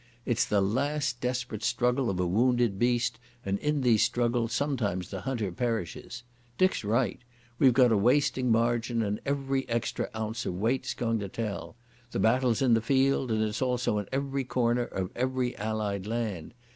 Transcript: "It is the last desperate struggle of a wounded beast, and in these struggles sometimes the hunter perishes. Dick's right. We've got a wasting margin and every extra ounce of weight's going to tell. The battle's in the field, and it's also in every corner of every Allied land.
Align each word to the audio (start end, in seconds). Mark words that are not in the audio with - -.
"It 0.25 0.39
is 0.39 0.45
the 0.47 0.61
last 0.61 1.21
desperate 1.21 1.61
struggle 1.61 2.09
of 2.09 2.19
a 2.19 2.25
wounded 2.25 2.79
beast, 2.79 3.19
and 3.45 3.59
in 3.59 3.81
these 3.81 4.01
struggles 4.01 4.51
sometimes 4.51 5.11
the 5.11 5.21
hunter 5.21 5.51
perishes. 5.51 6.23
Dick's 6.57 6.83
right. 6.83 7.19
We've 7.59 7.71
got 7.75 7.91
a 7.91 7.97
wasting 7.97 8.51
margin 8.51 9.03
and 9.03 9.19
every 9.27 9.69
extra 9.69 10.09
ounce 10.15 10.43
of 10.47 10.55
weight's 10.55 10.95
going 10.95 11.19
to 11.19 11.29
tell. 11.29 11.75
The 12.13 12.19
battle's 12.19 12.63
in 12.63 12.73
the 12.73 12.81
field, 12.81 13.29
and 13.29 13.43
it's 13.43 13.61
also 13.61 13.99
in 13.99 14.07
every 14.11 14.43
corner 14.43 14.85
of 14.85 15.11
every 15.15 15.55
Allied 15.57 16.07
land. 16.07 16.55